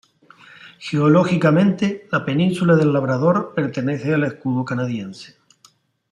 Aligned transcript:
Geológicamente, 0.79 2.07
la 2.11 2.25
península 2.25 2.75
del 2.75 2.91
Labrador 2.91 3.53
pertenece 3.53 4.11
al 4.15 4.23
Escudo 4.23 4.65
Canadiense. 4.65 5.37